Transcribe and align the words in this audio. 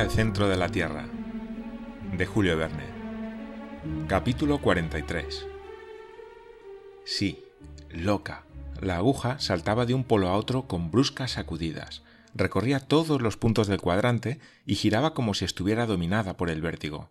Al 0.00 0.10
centro 0.10 0.48
de 0.48 0.56
la 0.56 0.70
Tierra 0.70 1.04
de 2.16 2.24
Julio 2.24 2.56
Verne 2.56 2.84
Capítulo 4.08 4.56
43 4.62 5.46
Sí, 7.04 7.44
loca. 7.90 8.44
La 8.80 8.96
aguja 8.96 9.38
saltaba 9.40 9.84
de 9.84 9.92
un 9.92 10.04
polo 10.04 10.28
a 10.28 10.36
otro 10.36 10.66
con 10.66 10.90
bruscas 10.90 11.32
sacudidas, 11.32 12.02
recorría 12.34 12.80
todos 12.80 13.20
los 13.20 13.36
puntos 13.36 13.66
del 13.66 13.82
cuadrante 13.82 14.40
y 14.64 14.76
giraba 14.76 15.12
como 15.12 15.34
si 15.34 15.44
estuviera 15.44 15.84
dominada 15.84 16.38
por 16.38 16.48
el 16.48 16.62
vértigo. 16.62 17.10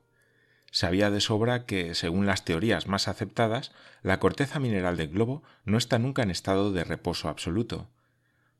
Sabía 0.71 1.11
de 1.11 1.21
sobra 1.21 1.67
que, 1.67 1.93
según 1.93 2.25
las 2.25 2.43
teorías 2.43 2.87
más 2.87 3.07
aceptadas, 3.07 3.71
la 4.01 4.19
corteza 4.19 4.57
mineral 4.57 4.97
del 4.97 5.09
globo 5.09 5.43
no 5.63 5.77
está 5.77 5.99
nunca 5.99 6.23
en 6.23 6.31
estado 6.31 6.71
de 6.71 6.83
reposo 6.85 7.29
absoluto. 7.29 7.87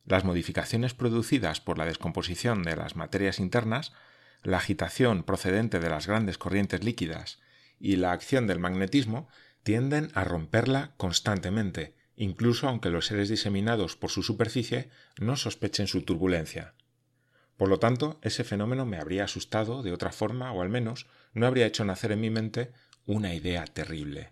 Las 0.06 0.24
modificaciones 0.24 0.94
producidas 0.94 1.62
por 1.62 1.80
la 1.80 1.86
descomposición 1.88 2.62
de 2.62 2.76
las 2.76 2.96
materias 2.96 3.40
internas, 3.40 3.92
la 4.44 4.58
agitación 4.58 5.24
procedente 5.24 5.80
de 5.80 5.90
las 5.90 6.08
grandes 6.08 6.38
corrientes 6.38 6.84
líquidas 6.84 7.40
y 7.80 7.96
la 7.96 8.12
acción 8.12 8.48
del 8.48 8.60
magnetismo 8.60 9.28
tienden 9.64 10.10
a 10.14 10.24
romperla 10.24 10.94
constantemente, 10.98 11.96
incluso 12.16 12.68
aunque 12.68 12.90
los 12.90 13.06
seres 13.06 13.30
diseminados 13.30 13.96
por 13.96 14.10
su 14.10 14.24
superficie 14.24 14.90
no 15.20 15.36
sospechen 15.36 15.88
su 15.88 16.04
turbulencia. 16.04 16.74
Por 17.58 17.68
lo 17.68 17.80
tanto, 17.80 18.20
ese 18.22 18.44
fenómeno 18.44 18.86
me 18.86 18.98
habría 18.98 19.26
asustado 19.26 19.84
de 19.84 19.92
otra 19.92 20.12
forma, 20.12 20.52
o 20.54 20.62
al 20.62 20.70
menos 20.70 21.08
no 21.34 21.46
habría 21.46 21.66
hecho 21.66 21.84
nacer 21.84 22.14
en 22.14 22.22
mi 22.22 22.30
mente 22.30 22.72
una 23.06 23.34
idea 23.34 23.66
terrible. 23.66 24.32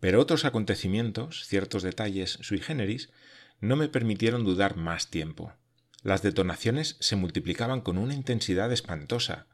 Pero 0.00 0.20
otros 0.20 0.44
acontecimientos, 0.44 1.46
ciertos 1.46 1.82
detalles 1.82 2.38
sui 2.40 2.58
generis, 2.58 3.10
no 3.60 3.76
me 3.76 3.88
permitieron 3.88 4.44
dudar 4.44 4.76
más 4.76 5.08
tiempo. 5.08 5.52
Las 6.02 6.22
detonaciones 6.22 6.96
se 7.00 7.16
multiplicaban 7.16 7.80
con 7.80 7.98
una 7.98 8.14
intensidad 8.14 8.72
espantosa. 8.72 9.46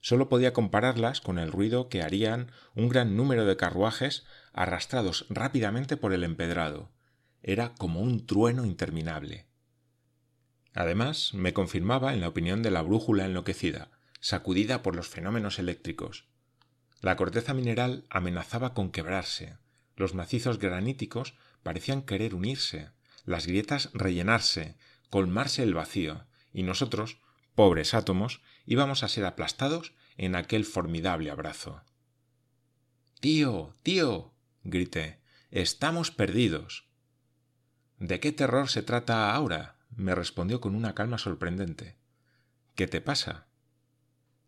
Solo 0.00 0.28
podía 0.28 0.52
compararlas 0.52 1.20
con 1.20 1.38
el 1.38 1.50
ruido 1.50 1.88
que 1.88 2.02
harían 2.02 2.52
un 2.74 2.88
gran 2.88 3.16
número 3.16 3.46
de 3.46 3.56
carruajes 3.56 4.24
arrastrados 4.52 5.26
rápidamente 5.30 5.96
por 5.96 6.12
el 6.12 6.24
empedrado. 6.24 6.90
Era 7.42 7.74
como 7.74 8.00
un 8.00 8.26
trueno 8.26 8.64
interminable. 8.64 9.46
Además, 10.74 11.32
me 11.34 11.52
confirmaba 11.52 12.12
en 12.12 12.20
la 12.20 12.28
opinión 12.28 12.62
de 12.62 12.70
la 12.70 12.82
brújula 12.82 13.24
enloquecida, 13.24 13.90
sacudida 14.20 14.82
por 14.82 14.94
los 14.94 15.08
fenómenos 15.08 15.58
eléctricos. 15.58 16.26
La 17.00 17.16
corteza 17.16 17.54
mineral 17.54 18.04
amenazaba 18.10 18.74
con 18.74 18.90
quebrarse, 18.90 19.56
los 19.98 20.14
macizos 20.14 20.58
graníticos 20.58 21.34
parecían 21.64 22.02
querer 22.02 22.34
unirse, 22.34 22.90
las 23.24 23.46
grietas 23.46 23.90
rellenarse, 23.94 24.76
colmarse 25.10 25.62
el 25.62 25.74
vacío, 25.74 26.26
y 26.52 26.62
nosotros, 26.62 27.20
pobres 27.54 27.94
átomos, 27.94 28.40
íbamos 28.66 29.02
a 29.02 29.08
ser 29.08 29.24
aplastados 29.24 29.94
en 30.16 30.34
aquel 30.34 30.64
formidable 30.64 31.30
abrazo. 31.30 31.82
Tío, 33.20 33.76
tío, 33.82 34.34
grité, 34.62 35.20
estamos 35.50 36.10
perdidos. 36.10 36.88
¿De 37.98 38.20
qué 38.20 38.32
terror 38.32 38.68
se 38.68 38.82
trata 38.82 39.34
ahora? 39.34 39.78
me 39.96 40.14
respondió 40.14 40.60
con 40.60 40.74
una 40.74 40.94
calma 40.94 41.18
sorprendente. 41.18 41.96
¿Qué 42.76 42.86
te 42.86 43.00
pasa? 43.00 43.48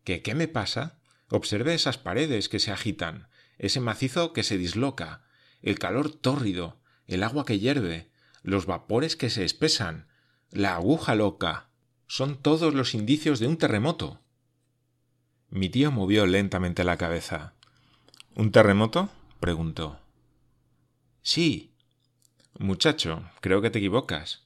¿Qué 0.03 0.21
qué 0.21 0.35
me 0.35 0.47
pasa? 0.47 1.01
Observe 1.27 1.73
esas 1.73 1.97
paredes 1.97 2.47
que 2.47 2.59
se 2.59 2.71
agitan, 2.71 3.27
ese 3.57 3.79
macizo 3.79 4.33
que 4.33 4.43
se 4.43 4.57
disloca, 4.57 5.25
el 5.61 5.79
calor 5.79 6.11
tórrido, 6.11 6.81
el 7.07 7.23
agua 7.23 7.45
que 7.45 7.59
hierve, 7.59 8.11
los 8.41 8.65
vapores 8.65 9.15
que 9.15 9.29
se 9.29 9.43
espesan, 9.43 10.07
la 10.51 10.75
aguja 10.75 11.15
loca. 11.15 11.69
Son 12.07 12.35
todos 12.35 12.73
los 12.73 12.93
indicios 12.93 13.39
de 13.39 13.47
un 13.47 13.57
terremoto. 13.57 14.19
Mi 15.49 15.69
tío 15.69 15.91
movió 15.91 16.25
lentamente 16.25 16.83
la 16.83 16.97
cabeza. 16.97 17.53
¿Un 18.35 18.51
terremoto? 18.51 19.09
preguntó. 19.39 19.99
Sí. 21.21 21.73
Muchacho, 22.59 23.29
creo 23.39 23.61
que 23.61 23.69
te 23.69 23.79
equivocas. 23.79 24.45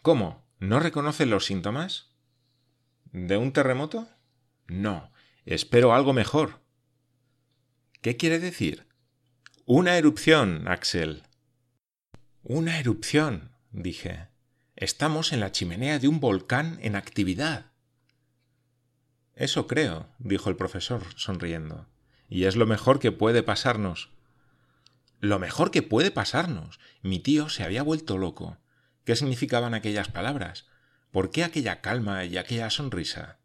¿Cómo? 0.00 0.46
¿No 0.58 0.80
reconoces 0.80 1.28
los 1.28 1.44
síntomas? 1.44 2.10
¿De 3.12 3.36
un 3.36 3.52
terremoto? 3.52 4.08
No, 4.66 5.12
espero 5.44 5.92
algo 5.92 6.14
mejor. 6.14 6.60
¿Qué 8.00 8.16
quiere 8.16 8.38
decir? 8.38 8.86
Una 9.66 9.98
erupción, 9.98 10.68
Axel. 10.68 11.22
Una 12.42 12.78
erupción, 12.78 13.52
dije. 13.72 14.28
Estamos 14.76 15.32
en 15.32 15.40
la 15.40 15.52
chimenea 15.52 15.98
de 15.98 16.06
un 16.06 16.20
volcán 16.20 16.78
en 16.82 16.96
actividad. 16.96 17.72
Eso 19.34 19.66
creo, 19.66 20.10
dijo 20.18 20.50
el 20.50 20.56
profesor, 20.56 21.02
sonriendo. 21.16 21.88
Y 22.28 22.44
es 22.44 22.56
lo 22.56 22.66
mejor 22.66 22.98
que 22.98 23.10
puede 23.10 23.42
pasarnos. 23.42 24.10
Lo 25.18 25.38
mejor 25.38 25.70
que 25.70 25.80
puede 25.80 26.10
pasarnos. 26.10 26.78
Mi 27.00 27.18
tío 27.20 27.48
se 27.48 27.64
había 27.64 27.82
vuelto 27.82 28.18
loco. 28.18 28.58
¿Qué 29.06 29.16
significaban 29.16 29.72
aquellas 29.72 30.08
palabras? 30.08 30.66
¿Por 31.10 31.30
qué 31.30 31.42
aquella 31.42 31.80
calma 31.80 32.26
y 32.26 32.36
aquella 32.36 32.68
sonrisa? 32.68 33.38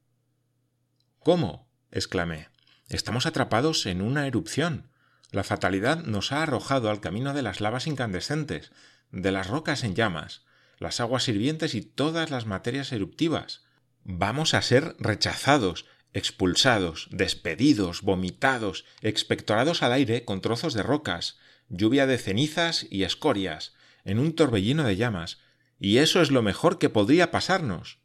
¿Cómo? 1.20 1.70
exclamé. 1.92 2.50
Estamos 2.90 3.26
atrapados 3.26 3.86
en 3.86 4.02
una 4.02 4.28
erupción. 4.28 4.90
La 5.32 5.46
fatalidad 5.46 6.04
nos 6.04 6.34
ha 6.34 6.44
arrojado 6.44 6.90
al 6.90 7.00
camino 7.00 7.34
de 7.34 7.42
las 7.42 7.62
lavas 7.62 7.88
incandescentes, 7.88 8.74
de 9.12 9.32
las 9.32 9.48
rocas 9.48 9.86
en 9.86 9.96
llamas, 9.96 10.44
las 10.82 11.00
aguas 11.00 11.28
hirvientes 11.28 11.76
y 11.76 11.84
todas 11.84 12.32
las 12.32 12.48
materias 12.48 12.92
eruptivas. 12.92 13.64
Vamos 14.04 14.56
a 14.56 14.64
ser 14.64 14.96
rechazados, 14.98 15.86
expulsados, 16.12 17.08
despedidos, 17.12 18.02
vomitados, 18.02 18.84
expectorados 19.02 19.84
al 19.84 19.94
aire 19.94 20.26
con 20.26 20.42
trozos 20.42 20.74
de 20.74 20.82
rocas, 20.82 21.38
lluvia 21.70 22.08
de 22.08 22.18
cenizas 22.18 22.88
y 22.90 23.04
escorias, 23.04 23.76
en 24.06 24.18
un 24.18 24.34
torbellino 24.34 24.84
de 24.84 24.96
llamas, 24.96 25.38
y 25.80 26.00
eso 26.00 26.20
es 26.20 26.32
lo 26.32 26.42
mejor 26.42 26.80
que 26.80 26.90
podría 26.90 27.30
pasarnos. 27.30 28.00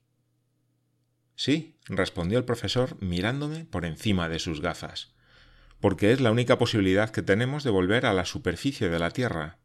Sí, 1.34 1.78
respondió 1.86 2.38
el 2.38 2.44
profesor 2.44 3.02
mirándome 3.02 3.64
por 3.64 3.86
encima 3.86 4.28
de 4.28 4.38
sus 4.38 4.60
gafas, 4.60 5.14
porque 5.80 6.12
es 6.12 6.20
la 6.20 6.30
única 6.30 6.58
posibilidad 6.58 7.08
que 7.08 7.22
tenemos 7.22 7.64
de 7.64 7.70
volver 7.70 8.04
a 8.04 8.12
la 8.12 8.26
superficie 8.26 8.90
de 8.90 8.98
la 8.98 9.12
Tierra. 9.12 9.60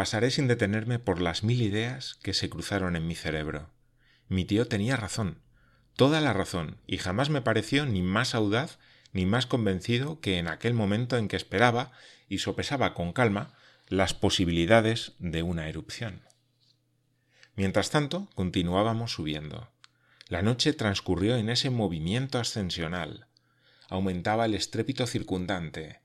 Pasaré 0.00 0.30
sin 0.30 0.48
detenerme 0.48 0.98
por 0.98 1.20
las 1.20 1.44
mil 1.44 1.60
ideas 1.60 2.18
que 2.22 2.32
se 2.32 2.48
cruzaron 2.48 2.96
en 2.96 3.06
mi 3.06 3.14
cerebro. 3.14 3.68
Mi 4.28 4.46
tío 4.46 4.66
tenía 4.66 4.96
razón, 4.96 5.42
toda 5.94 6.22
la 6.22 6.32
razón, 6.32 6.78
y 6.86 6.96
jamás 6.96 7.28
me 7.28 7.42
pareció 7.42 7.84
ni 7.84 8.00
más 8.00 8.34
audaz 8.34 8.78
ni 9.12 9.26
más 9.26 9.44
convencido 9.44 10.18
que 10.22 10.38
en 10.38 10.48
aquel 10.48 10.72
momento 10.72 11.18
en 11.18 11.28
que 11.28 11.36
esperaba 11.36 11.92
y 12.30 12.38
sopesaba 12.38 12.94
con 12.94 13.12
calma 13.12 13.52
las 13.88 14.14
posibilidades 14.14 15.12
de 15.18 15.42
una 15.42 15.68
erupción. 15.68 16.22
Mientras 17.54 17.90
tanto, 17.90 18.30
continuábamos 18.34 19.12
subiendo. 19.12 19.70
La 20.28 20.40
noche 20.40 20.72
transcurrió 20.72 21.36
en 21.36 21.50
ese 21.50 21.68
movimiento 21.68 22.38
ascensional. 22.38 23.26
Aumentaba 23.90 24.46
el 24.46 24.54
estrépito 24.54 25.06
circundante. 25.06 26.00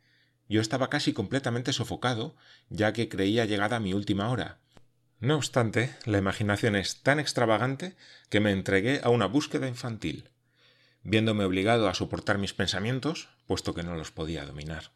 Yo 0.47 0.61
estaba 0.61 0.89
casi 0.89 1.13
completamente 1.13 1.73
sofocado, 1.73 2.35
ya 2.69 2.93
que 2.93 3.09
creía 3.09 3.45
llegada 3.45 3.79
mi 3.79 3.93
última 3.93 4.29
hora. 4.29 4.59
No 5.19 5.37
obstante, 5.37 5.95
la 6.05 6.17
imaginación 6.17 6.75
es 6.75 7.01
tan 7.01 7.19
extravagante 7.19 7.95
que 8.29 8.39
me 8.39 8.51
entregué 8.51 9.01
a 9.03 9.09
una 9.09 9.25
búsqueda 9.25 9.67
infantil, 9.67 10.29
viéndome 11.03 11.45
obligado 11.45 11.87
a 11.87 11.93
soportar 11.93 12.37
mis 12.37 12.53
pensamientos, 12.53 13.29
puesto 13.47 13.73
que 13.73 13.83
no 13.83 13.95
los 13.95 14.11
podía 14.11 14.45
dominar. 14.45 14.91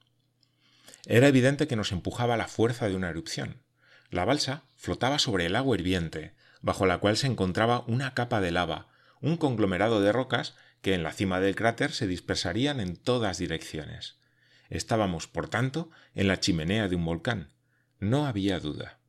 Era 1.05 1.27
evidente 1.27 1.67
que 1.67 1.75
nos 1.75 1.91
empujaba 1.91 2.37
la 2.37 2.47
fuerza 2.47 2.87
de 2.87 2.95
una 2.95 3.09
erupción. 3.09 3.63
La 4.11 4.25
balsa 4.25 4.63
flotaba 4.75 5.17
sobre 5.17 5.45
el 5.45 5.55
agua 5.55 5.77
hirviente, 5.77 6.33
bajo 6.61 6.85
la 6.85 6.97
cual 6.97 7.17
se 7.17 7.27
encontraba 7.27 7.83
una 7.87 8.13
capa 8.13 8.41
de 8.41 8.51
lava, 8.51 8.87
un 9.21 9.37
conglomerado 9.37 10.01
de 10.01 10.11
rocas 10.11 10.55
que 10.81 10.93
en 10.93 11.03
la 11.03 11.13
cima 11.13 11.39
del 11.39 11.55
cráter 11.55 11.91
se 11.91 12.07
dispersarían 12.07 12.79
en 12.79 12.97
todas 12.97 13.37
direcciones. 13.37 14.17
Estábamos, 14.69 15.27
por 15.27 15.49
tanto, 15.49 15.89
en 16.13 16.27
la 16.27 16.39
chimenea 16.39 16.87
de 16.87 16.95
un 16.95 17.05
volcán. 17.05 17.53
No 17.99 18.25
había 18.25 18.59
duda. 18.59 18.99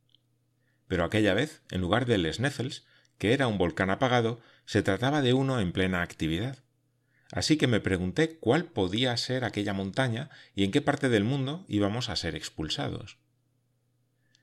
Pero 0.88 1.04
aquella 1.04 1.34
vez, 1.34 1.62
en 1.70 1.80
lugar 1.80 2.06
del 2.06 2.32
Sneffels, 2.32 2.86
que 3.18 3.32
era 3.32 3.46
un 3.46 3.58
volcán 3.58 3.90
apagado, 3.90 4.40
se 4.64 4.82
trataba 4.82 5.22
de 5.22 5.34
uno 5.34 5.60
en 5.60 5.72
plena 5.72 6.02
actividad. 6.02 6.58
Así 7.32 7.56
que 7.56 7.66
me 7.66 7.80
pregunté 7.80 8.38
cuál 8.38 8.64
podía 8.64 9.16
ser 9.16 9.44
aquella 9.44 9.72
montaña 9.72 10.30
y 10.54 10.64
en 10.64 10.72
qué 10.72 10.80
parte 10.80 11.08
del 11.08 11.24
mundo 11.24 11.64
íbamos 11.68 12.08
a 12.08 12.16
ser 12.16 12.34
expulsados. 12.34 13.18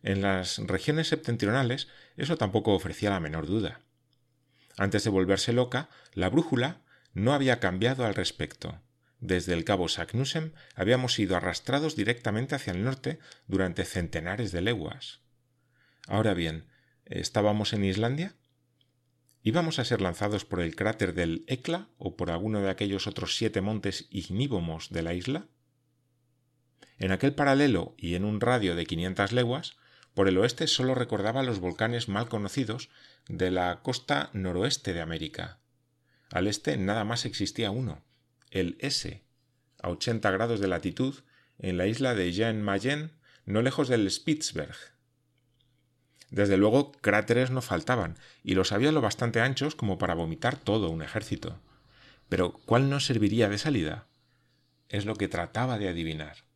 En 0.04 0.22
las 0.22 0.60
regiones 0.60 1.08
septentrionales 1.10 1.90
eso 2.16 2.38
tampoco 2.38 2.74
ofrecía 2.74 3.10
la 3.10 3.20
menor 3.20 3.46
duda. 3.46 3.82
Antes 4.78 5.04
de 5.04 5.10
volverse 5.10 5.54
loca, 5.54 5.90
la 6.14 6.30
brújula 6.30 6.82
no 7.14 7.34
había 7.34 7.60
cambiado 7.60 8.06
al 8.06 8.16
respecto. 8.16 8.80
Desde 9.20 9.54
el 9.54 9.64
cabo 9.64 9.88
Saknussemm 9.88 10.52
habíamos 10.76 11.14
sido 11.14 11.36
arrastrados 11.36 11.96
directamente 11.96 12.56
hacia 12.56 12.74
el 12.74 12.84
norte 12.84 13.20
durante 13.48 13.84
centenares 13.84 14.52
de 14.52 14.62
leguas. 14.62 15.22
Ahora 16.08 16.34
bien, 16.34 16.68
¿estábamos 17.06 17.74
en 17.74 17.84
Islandia? 17.84 18.36
¿Íbamos 19.44 19.80
a 19.80 19.86
ser 19.86 20.02
lanzados 20.02 20.46
por 20.46 20.60
el 20.62 20.76
cráter 20.76 21.14
del 21.14 21.46
Ecla 21.48 21.88
o 21.98 22.16
por 22.16 22.32
alguno 22.32 22.62
de 22.62 22.70
aquellos 22.70 23.08
otros 23.08 23.38
siete 23.38 23.62
montes 23.62 24.08
ignívomes 24.10 24.90
de 24.90 25.02
la 25.02 25.14
isla? 25.14 25.48
En 27.00 27.12
aquel 27.12 27.34
paralelo 27.34 27.96
y 27.98 28.16
en 28.16 28.26
un 28.26 28.42
radio 28.42 28.76
de 28.76 28.86
500 28.86 29.32
leguas, 29.32 29.78
por 30.14 30.28
el 30.28 30.38
oeste 30.38 30.68
solo 30.68 30.96
recordaba 30.96 31.44
los 31.44 31.60
volcanes 31.60 32.08
mal 32.08 32.28
conocidos 32.28 32.90
de 33.28 33.52
la 33.52 33.82
costa 33.84 34.32
noroeste 34.34 34.94
de 34.94 35.02
América. 35.02 35.60
Al 36.32 36.48
este 36.48 36.76
nada 36.78 37.04
más 37.04 37.26
existía 37.26 37.72
uno, 37.72 38.04
el 38.52 38.78
S, 38.80 39.24
a 39.82 39.90
80 39.90 40.32
grados 40.32 40.60
de 40.60 40.68
latitud, 40.68 41.16
en 41.60 41.78
la 41.78 41.88
isla 41.88 42.16
de 42.16 42.32
Jean 42.32 42.62
Mayen, 42.62 43.12
no 43.46 43.62
lejos 43.62 43.88
del 43.88 44.10
Spitzberg. 44.10 44.76
Desde 46.30 46.58
luego, 46.58 46.92
cráteres 46.92 47.52
no 47.52 47.62
faltaban, 47.62 48.18
y 48.44 48.56
los 48.56 48.72
había 48.72 48.92
lo 48.92 49.02
bastante 49.02 49.40
anchos 49.40 49.76
como 49.76 49.98
para 49.98 50.14
vomitar 50.14 50.58
todo 50.58 50.90
un 50.90 51.02
ejército. 51.02 51.62
Pero 52.30 52.54
¿cuál 52.66 52.90
nos 52.90 53.06
serviría 53.06 53.48
de 53.48 53.58
salida? 53.58 54.08
Es 54.90 55.06
lo 55.06 55.16
que 55.16 55.30
trataba 55.30 55.78
de 55.78 55.88
adivinar. 55.88 56.48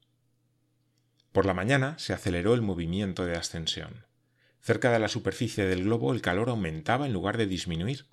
Por 1.31 1.45
la 1.45 1.53
mañana 1.53 1.97
se 1.97 2.13
aceleró 2.13 2.53
el 2.53 2.61
movimiento 2.61 3.25
de 3.25 3.38
ascensión. 3.38 4.05
Cerca 4.59 4.91
de 4.91 4.99
la 4.99 5.07
superficie 5.07 5.65
del 5.65 5.85
globo 5.85 6.13
el 6.13 6.21
calor 6.21 6.49
aumentaba 6.49 7.05
en 7.05 7.13
lugar 7.13 7.38
de 7.38 7.47
disminuir. 7.47 8.05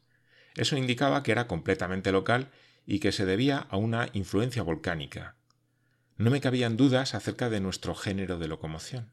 Eso 0.54 0.76
indicaba 0.76 1.22
que 1.22 1.32
era 1.32 1.48
completamente 1.48 2.12
local 2.12 2.50
y 2.88 2.98
que 2.98 3.12
se 3.12 3.24
debía 3.24 3.58
a 3.70 3.76
una 3.76 4.08
influencia 4.14 4.64
volcánica. 4.64 5.36
No 6.16 6.32
me 6.32 6.40
cabían 6.40 6.76
dudas 6.76 7.14
acerca 7.14 7.48
de 7.48 7.60
nuestro 7.60 7.94
género 7.94 8.40
de 8.40 8.48
locomoción 8.48 9.12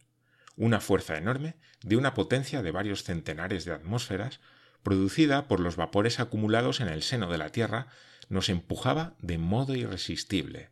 una 0.58 0.80
fuerza 0.80 1.18
enorme 1.18 1.56
de 1.84 1.98
una 1.98 2.14
potencia 2.14 2.62
de 2.62 2.72
varios 2.72 3.04
centenares 3.04 3.66
de 3.66 3.74
atmósferas, 3.74 4.40
producida 4.84 5.48
por 5.48 5.60
los 5.60 5.76
vapores 5.76 6.20
acumulados 6.20 6.80
en 6.80 6.88
el 6.88 7.04
seno 7.04 7.32
de 7.32 7.38
la 7.38 7.50
Tierra, 7.50 7.88
nos 8.30 8.50
empujaba 8.50 9.16
de 9.20 9.38
modo 9.38 9.76
irresistible. 9.76 10.70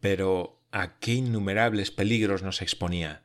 Pero 0.00 0.62
¿a 0.72 0.98
qué 0.98 1.14
innumerables 1.14 1.90
peligros 1.90 2.42
nos 2.42 2.62
exponía? 2.62 3.22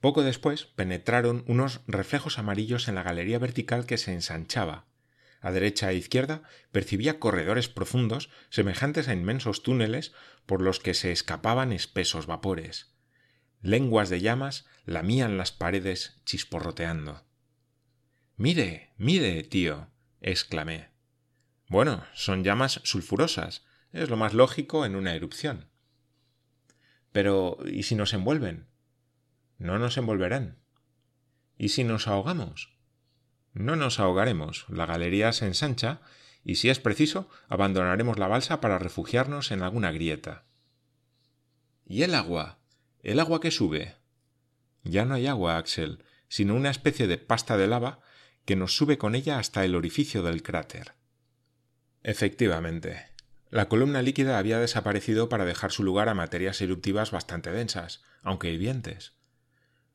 Poco 0.00 0.22
después 0.22 0.64
penetraron 0.64 1.44
unos 1.46 1.80
reflejos 1.86 2.38
amarillos 2.38 2.88
en 2.88 2.96
la 2.96 3.04
galería 3.04 3.38
vertical 3.38 3.86
que 3.86 3.98
se 3.98 4.12
ensanchaba. 4.12 4.86
A 5.42 5.50
derecha 5.50 5.90
e 5.90 5.96
izquierda 5.96 6.42
percibía 6.70 7.18
corredores 7.18 7.68
profundos 7.68 8.30
semejantes 8.48 9.08
a 9.08 9.12
inmensos 9.12 9.62
túneles 9.62 10.14
por 10.46 10.62
los 10.62 10.80
que 10.80 10.94
se 10.94 11.12
escapaban 11.12 11.72
espesos 11.72 12.26
vapores 12.26 12.92
lenguas 13.62 14.10
de 14.10 14.20
llamas 14.20 14.66
lamían 14.84 15.38
las 15.38 15.52
paredes 15.52 16.20
chisporroteando. 16.24 17.24
Mire, 18.36 18.92
mire, 18.96 19.42
tío, 19.44 19.88
exclamé. 20.20 20.90
Bueno, 21.68 22.04
son 22.12 22.44
llamas 22.44 22.80
sulfurosas, 22.82 23.64
es 23.92 24.10
lo 24.10 24.16
más 24.16 24.34
lógico 24.34 24.84
en 24.84 24.96
una 24.96 25.14
erupción. 25.14 25.70
Pero, 27.12 27.58
¿y 27.64 27.84
si 27.84 27.94
nos 27.94 28.12
envuelven? 28.12 28.66
No 29.58 29.78
nos 29.78 29.96
envolverán. 29.96 30.58
¿Y 31.56 31.68
si 31.68 31.84
nos 31.84 32.08
ahogamos? 32.08 32.76
No 33.52 33.76
nos 33.76 34.00
ahogaremos, 34.00 34.66
la 34.68 34.86
galería 34.86 35.32
se 35.32 35.46
ensancha, 35.46 36.00
y 36.44 36.56
si 36.56 36.70
es 36.70 36.80
preciso, 36.80 37.28
abandonaremos 37.48 38.18
la 38.18 38.28
balsa 38.28 38.60
para 38.60 38.78
refugiarnos 38.78 39.50
en 39.50 39.62
alguna 39.62 39.92
grieta. 39.92 40.44
¿Y 41.84 42.02
el 42.02 42.14
agua? 42.14 42.58
El 43.02 43.20
agua 43.20 43.40
que 43.40 43.50
sube. 43.50 43.96
Ya 44.84 45.04
no 45.04 45.14
hay 45.14 45.26
agua, 45.26 45.58
Axel, 45.58 46.04
sino 46.28 46.54
una 46.54 46.70
especie 46.70 47.06
de 47.06 47.18
pasta 47.18 47.56
de 47.56 47.66
lava 47.66 48.00
que 48.44 48.56
nos 48.56 48.76
sube 48.76 48.98
con 48.98 49.14
ella 49.14 49.38
hasta 49.38 49.64
el 49.64 49.74
orificio 49.74 50.22
del 50.22 50.42
cráter. 50.42 50.94
Efectivamente, 52.02 53.06
la 53.50 53.68
columna 53.68 54.02
líquida 54.02 54.38
había 54.38 54.58
desaparecido 54.58 55.28
para 55.28 55.44
dejar 55.44 55.70
su 55.72 55.84
lugar 55.84 56.08
a 56.08 56.14
materias 56.14 56.60
eruptivas 56.60 57.10
bastante 57.10 57.52
densas, 57.52 58.02
aunque 58.22 58.50
hirvientes. 58.50 59.12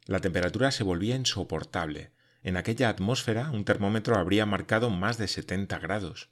La 0.06 0.19
temperatura 0.19 0.71
se 0.71 0.83
volvía 0.83 1.15
insoportable. 1.15 2.12
En 2.47 2.55
aquella 2.55 2.88
atmósfera 2.88 3.51
un 3.51 3.65
termómetro 3.65 4.15
habría 4.15 4.45
marcado 4.45 4.89
más 4.89 5.17
de 5.17 5.27
setenta 5.27 5.79
grados. 5.79 6.29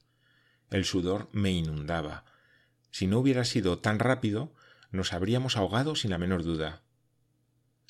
El 0.70 0.86
sudor 0.86 1.28
me 1.34 1.52
inundaba. 1.52 2.24
Si 2.90 3.06
no 3.06 3.20
hubiera 3.20 3.44
sido 3.44 3.80
tan 3.80 4.00
rápido, 4.00 4.54
nos 4.92 5.12
habríamos 5.12 5.58
ahogado 5.58 5.94
sin 5.98 6.12
la 6.12 6.18
menor 6.18 6.44
duda. 6.44 6.84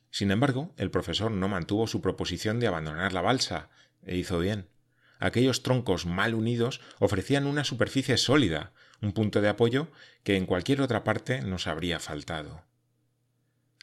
Sin 0.09 0.31
embargo, 0.31 0.73
el 0.77 0.89
profesor 0.89 1.29
no 1.29 1.47
mantuvo 1.47 1.85
su 1.85 2.01
proposición 2.01 2.59
de 2.59 2.65
abandonar 2.65 3.13
la 3.13 3.21
balsa, 3.21 3.69
e 4.01 4.17
hizo 4.17 4.39
bien. 4.39 4.69
Aquellos 5.19 5.61
troncos 5.61 6.07
mal 6.07 6.33
unidos 6.33 6.81
ofrecían 6.97 7.45
una 7.45 7.63
superficie 7.63 8.17
sólida, 8.17 8.73
un 9.03 9.11
punto 9.13 9.39
de 9.39 9.49
apoyo 9.49 9.89
que 10.23 10.35
en 10.35 10.47
cualquier 10.47 10.81
otra 10.81 11.03
parte 11.03 11.43
nos 11.43 11.67
habría 11.67 11.99
faltado. 11.99 12.63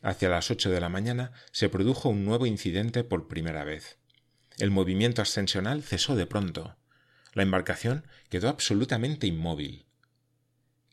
Hacia 0.03 0.29
las 0.29 0.50
ocho 0.50 0.69
de 0.69 0.81
la 0.81 0.89
mañana 0.89 1.31
se 1.53 1.69
produjo 1.69 2.09
un 2.09 2.25
nuevo 2.25 2.47
incidente 2.47 3.05
por 3.05 3.29
primera 3.29 3.62
vez. 3.62 4.02
El 4.59 4.71
movimiento 4.71 5.23
ascensional 5.23 5.83
cesó 5.83 6.17
de 6.17 6.27
pronto. 6.27 6.77
La 7.33 7.43
embarcación 7.43 8.07
quedó 8.29 8.49
absolutamente 8.49 9.27
inmóvil. 9.27 9.87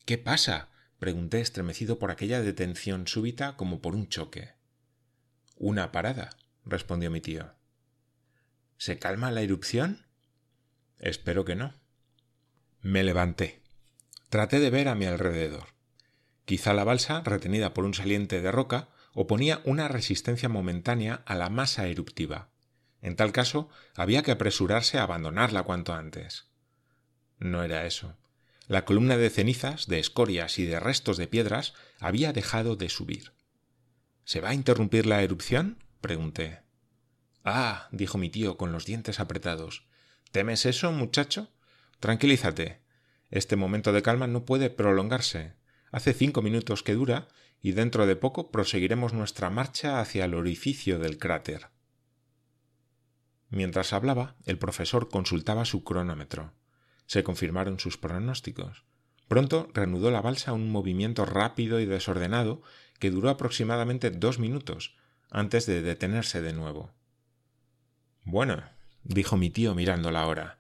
¿Qué 0.06 0.18
pasa? 0.18 0.70
pregunté 1.00 1.40
estremecido 1.40 2.00
por 2.00 2.12
aquella 2.12 2.42
detención 2.42 3.08
súbita 3.08 3.56
como 3.56 3.82
por 3.82 3.96
un 3.96 4.10
choque. 4.10 4.54
Una 5.56 5.92
parada, 5.92 6.30
respondió 6.66 7.12
mi 7.12 7.22
tío. 7.22 7.54
¿Se 8.78 8.98
calma 8.98 9.32
la 9.32 9.42
erupción? 9.42 10.06
Espero 11.00 11.46
que 11.46 11.56
no. 11.56 11.74
Me 12.82 13.04
levanté. 13.04 13.62
Traté 14.30 14.60
de 14.60 14.70
ver 14.70 14.88
a 14.88 14.96
mi 14.96 15.06
alrededor. 15.06 15.68
Quizá 16.46 16.74
la 16.74 16.84
balsa, 16.84 17.22
retenida 17.22 17.74
por 17.74 17.86
un 17.86 17.94
saliente 17.94 18.42
de 18.42 18.52
roca, 18.52 18.90
oponía 19.14 19.62
una 19.66 19.88
resistencia 19.88 20.50
momentánea 20.50 21.24
a 21.26 21.36
la 21.36 21.50
masa 21.50 21.88
eruptiva. 21.88 22.50
En 23.02 23.16
tal 23.16 23.32
caso, 23.32 23.70
había 23.96 24.24
que 24.24 24.32
apresurarse 24.32 24.98
a 24.98 25.04
abandonarla 25.04 25.64
cuanto 25.64 25.94
antes. 25.94 26.50
No 27.38 27.64
era 27.64 27.86
eso. 27.86 28.18
La 28.68 28.86
columna 28.86 29.18
de 29.18 29.30
cenizas, 29.30 29.88
de 29.88 30.00
escorias 30.00 30.60
y 30.60 30.66
de 30.66 30.80
restos 30.80 31.18
de 31.18 31.28
piedras 31.28 31.74
había 32.00 32.34
dejado 32.34 32.76
de 32.76 32.90
subir. 32.90 33.34
¿Se 34.26 34.42
va 34.42 34.50
a 34.50 34.54
interrumpir 34.54 35.06
la 35.06 35.24
erupción? 35.24 35.84
pregunté. 36.02 36.60
Ah, 37.44 37.88
dijo 37.92 38.18
mi 38.18 38.30
tío 38.30 38.58
con 38.58 38.72
los 38.72 38.86
dientes 38.86 39.20
apretados. 39.20 39.88
¿Temes 40.32 40.66
eso, 40.68 40.92
muchacho? 40.92 41.52
Tranquilízate. 42.00 42.82
Este 43.32 43.56
momento 43.56 43.92
de 43.92 44.04
calma 44.04 44.28
no 44.28 44.46
puede 44.46 44.70
prolongarse. 44.70 45.54
Hace 45.92 46.14
cinco 46.14 46.42
minutos 46.42 46.84
que 46.84 46.94
dura 46.94 47.28
y 47.62 47.72
dentro 47.72 48.06
de 48.06 48.16
poco 48.16 48.52
proseguiremos 48.52 49.14
nuestra 49.14 49.50
marcha 49.50 50.00
hacia 50.00 50.26
el 50.26 50.34
orificio 50.36 51.00
del 51.00 51.18
cráter. 51.18 51.70
Mientras 53.50 53.94
hablaba, 53.94 54.36
el 54.46 54.58
profesor 54.58 55.10
consultaba 55.10 55.66
su 55.66 55.84
cronómetro 55.84 56.54
se 57.10 57.24
confirmaron 57.24 57.80
sus 57.80 57.98
pronósticos. 57.98 58.84
Pronto 59.28 59.68
reanudó 59.74 60.12
la 60.12 60.22
balsa 60.22 60.54
un 60.54 60.72
movimiento 60.72 61.26
rápido 61.26 61.80
y 61.80 61.88
desordenado 61.88 62.62
que 63.00 63.10
duró 63.10 63.32
aproximadamente 63.32 64.12
dos 64.12 64.38
minutos 64.38 64.96
antes 65.32 65.66
de 65.66 65.82
detenerse 65.82 66.44
de 66.44 66.54
nuevo. 66.54 66.92
Bueno, 68.26 68.64
dijo 69.04 69.38
mi 69.38 69.50
tío 69.50 69.74
mirando 69.74 70.12
la 70.12 70.28
hora. 70.28 70.60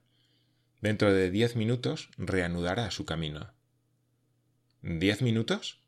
Dentro 0.81 1.13
de 1.13 1.29
diez 1.29 1.55
minutos 1.55 2.09
reanudará 2.17 2.89
su 2.89 3.05
camino. 3.05 3.53
¿Diez 4.81 5.21
minutos? 5.21 5.83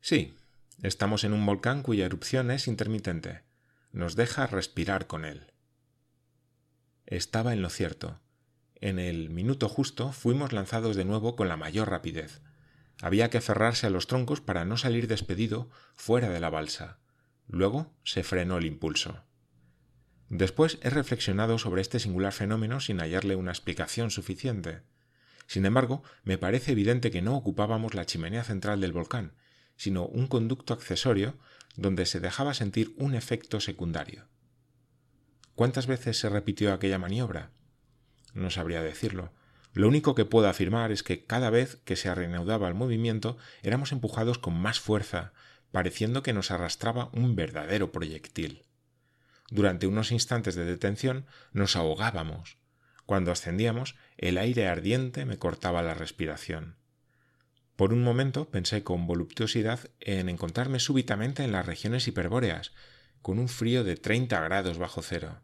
Sí, 0.00 0.34
estamos 0.82 1.24
en 1.24 1.34
un 1.34 1.44
volcán 1.44 1.82
cuya 1.82 2.06
erupción 2.06 2.50
es 2.50 2.68
intermitente. 2.68 3.42
Nos 3.94 4.14
deja 4.14 4.46
respirar 4.46 5.06
con 5.06 5.24
él. 5.24 5.54
Estaba 7.06 7.54
en 7.54 7.62
lo 7.62 7.70
cierto 7.70 8.20
en 8.84 8.98
el 8.98 9.30
minuto 9.30 9.70
justo 9.70 10.12
fuimos 10.12 10.52
lanzados 10.52 10.94
de 10.94 11.06
nuevo 11.06 11.36
con 11.36 11.48
la 11.48 11.56
mayor 11.56 11.88
rapidez. 11.88 12.42
Había 13.00 13.30
que 13.30 13.38
aferrarse 13.38 13.86
a 13.86 13.90
los 13.90 14.06
troncos 14.06 14.42
para 14.42 14.66
no 14.66 14.76
salir 14.76 15.08
despedido 15.08 15.70
fuera 15.94 16.28
de 16.28 16.38
la 16.38 16.50
balsa. 16.50 16.98
Luego 17.48 17.94
se 18.04 18.22
frenó 18.22 18.58
el 18.58 18.66
impulso. 18.66 19.24
Después 20.28 20.78
he 20.82 20.90
reflexionado 20.90 21.56
sobre 21.56 21.80
este 21.80 21.98
singular 21.98 22.34
fenómeno 22.34 22.78
sin 22.78 22.98
hallarle 22.98 23.36
una 23.36 23.52
explicación 23.52 24.10
suficiente. 24.10 24.82
Sin 25.46 25.64
embargo, 25.64 26.02
me 26.22 26.36
parece 26.36 26.72
evidente 26.72 27.10
que 27.10 27.22
no 27.22 27.36
ocupábamos 27.36 27.94
la 27.94 28.04
chimenea 28.04 28.44
central 28.44 28.82
del 28.82 28.92
volcán, 28.92 29.32
sino 29.76 30.06
un 30.06 30.26
conducto 30.26 30.74
accesorio 30.74 31.36
donde 31.76 32.06
se 32.06 32.20
dejaba 32.20 32.54
sentir 32.54 32.94
un 32.98 33.14
efecto 33.14 33.60
secundario. 33.60 34.28
¿Cuántas 35.54 35.86
veces 35.86 36.18
se 36.18 36.28
repitió 36.28 36.72
aquella 36.72 36.98
maniobra? 36.98 37.50
No 38.32 38.50
sabría 38.50 38.82
decirlo. 38.82 39.32
Lo 39.72 39.88
único 39.88 40.14
que 40.14 40.24
puedo 40.24 40.48
afirmar 40.48 40.92
es 40.92 41.02
que 41.02 41.24
cada 41.24 41.50
vez 41.50 41.80
que 41.84 41.96
se 41.96 42.12
reanudaba 42.14 42.68
el 42.68 42.74
movimiento 42.74 43.36
éramos 43.62 43.92
empujados 43.92 44.38
con 44.38 44.54
más 44.54 44.80
fuerza, 44.80 45.32
pareciendo 45.72 46.22
que 46.22 46.32
nos 46.32 46.50
arrastraba 46.50 47.10
un 47.12 47.34
verdadero 47.34 47.90
proyectil. 47.90 48.62
durante 49.50 49.86
unos 49.86 50.10
instantes 50.10 50.54
de 50.54 50.64
detención, 50.64 51.26
nos 51.52 51.76
ahogábamos. 51.76 52.56
Cuando 53.06 53.30
ascendíamos, 53.30 53.94
el 54.16 54.38
aire 54.38 54.66
ardiente 54.68 55.26
me 55.26 55.38
cortaba 55.38 55.82
la 55.82 55.94
respiración. 55.94 56.76
Por 57.76 57.92
un 57.92 58.02
momento 58.02 58.48
pensé 58.50 58.84
con 58.84 59.06
voluptuosidad 59.06 59.90
en 60.00 60.28
encontrarme 60.28 60.78
súbitamente 60.78 61.42
en 61.42 61.52
las 61.52 61.66
regiones 61.66 62.06
hiperbóreas, 62.06 62.72
con 63.20 63.38
un 63.38 63.48
frío 63.48 63.82
de 63.82 63.96
treinta 63.96 64.40
grados 64.40 64.78
bajo 64.78 65.02
cero. 65.02 65.40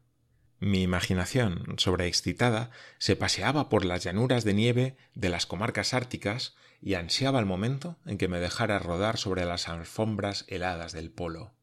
Mi 0.61 0.83
imaginación, 0.83 1.75
sobreexcitada, 1.79 2.71
se 2.99 3.17
paseaba 3.17 3.69
por 3.71 3.85
las 3.85 4.05
llanuras 4.05 4.45
de 4.45 4.53
nieve 4.53 4.97
de 5.15 5.31
las 5.31 5.47
comarcas 5.47 5.95
árticas 5.95 6.55
y 6.83 6.95
ansiaba 6.95 7.41
el 7.41 7.47
momento 7.47 7.99
en 8.05 8.19
que 8.19 8.29
me 8.29 8.41
dejara 8.41 8.79
rodar 8.79 9.17
sobre 9.17 9.45
las 9.47 9.69
alfombras 9.69 10.45
heladas 10.49 10.93
del 10.93 11.11
polo. 11.11 11.55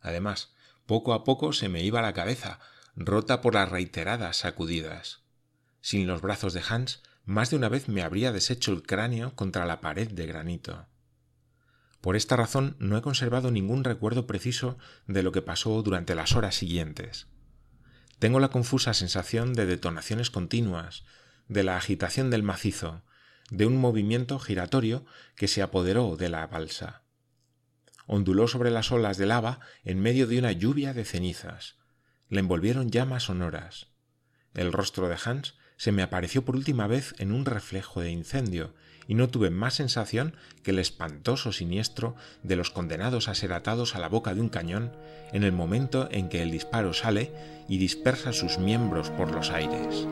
Además, 0.00 0.54
poco 0.86 1.12
a 1.12 1.22
poco 1.22 1.52
se 1.52 1.68
me 1.68 1.82
iba 1.82 2.02
la 2.02 2.14
cabeza, 2.14 2.58
rota 2.96 3.40
por 3.40 3.54
las 3.54 3.68
reiteradas 3.68 4.38
sacudidas. 4.38 5.20
Sin 5.80 6.06
los 6.06 6.22
brazos 6.22 6.54
de 6.54 6.62
Hans, 6.66 7.02
más 7.24 7.50
de 7.50 7.56
una 7.56 7.68
vez 7.68 7.88
me 7.88 8.02
habría 8.02 8.32
deshecho 8.32 8.72
el 8.72 8.82
cráneo 8.82 9.34
contra 9.34 9.66
la 9.66 9.80
pared 9.80 10.10
de 10.10 10.26
granito. 10.26 10.86
Por 12.00 12.16
esta 12.16 12.36
razón 12.36 12.76
no 12.80 12.96
he 12.96 13.02
conservado 13.02 13.50
ningún 13.50 13.84
recuerdo 13.84 14.26
preciso 14.26 14.76
de 15.06 15.22
lo 15.22 15.30
que 15.30 15.40
pasó 15.40 15.82
durante 15.82 16.16
las 16.16 16.34
horas 16.34 16.56
siguientes. 16.56 17.28
Tengo 18.18 18.40
la 18.40 18.48
confusa 18.48 18.92
sensación 18.92 19.52
de 19.52 19.66
detonaciones 19.66 20.30
continuas, 20.30 21.04
de 21.48 21.62
la 21.62 21.76
agitación 21.76 22.30
del 22.30 22.42
macizo, 22.42 23.02
de 23.50 23.66
un 23.66 23.76
movimiento 23.76 24.38
giratorio 24.38 25.04
que 25.36 25.46
se 25.46 25.62
apoderó 25.62 26.16
de 26.16 26.28
la 26.28 26.46
balsa. 26.46 27.02
Onduló 28.06 28.48
sobre 28.48 28.70
las 28.70 28.90
olas 28.90 29.16
de 29.16 29.26
lava 29.26 29.60
en 29.84 30.00
medio 30.00 30.26
de 30.26 30.38
una 30.38 30.52
lluvia 30.52 30.94
de 30.94 31.04
cenizas. 31.04 31.76
Le 32.28 32.40
envolvieron 32.40 32.90
llamas 32.90 33.24
sonoras. 33.24 33.88
El 34.54 34.72
rostro 34.72 35.08
de 35.08 35.16
Hans 35.24 35.54
se 35.76 35.92
me 35.92 36.02
apareció 36.02 36.44
por 36.44 36.56
última 36.56 36.86
vez 36.86 37.14
en 37.18 37.32
un 37.32 37.44
reflejo 37.44 38.00
de 38.00 38.10
incendio, 38.10 38.72
y 39.08 39.14
no 39.14 39.28
tuve 39.28 39.50
más 39.50 39.74
sensación 39.74 40.34
que 40.62 40.70
el 40.70 40.78
espantoso 40.78 41.52
siniestro 41.52 42.14
de 42.42 42.56
los 42.56 42.70
condenados 42.70 43.28
a 43.28 43.34
ser 43.34 43.52
atados 43.52 43.94
a 43.94 43.98
la 43.98 44.08
boca 44.08 44.34
de 44.34 44.40
un 44.40 44.48
cañón 44.48 44.92
en 45.32 45.44
el 45.44 45.52
momento 45.52 46.08
en 46.10 46.28
que 46.28 46.42
el 46.42 46.50
disparo 46.50 46.92
sale 46.92 47.32
y 47.68 47.78
dispersa 47.78 48.32
sus 48.32 48.58
miembros 48.58 49.10
por 49.10 49.32
los 49.32 49.50
aires. 49.50 50.06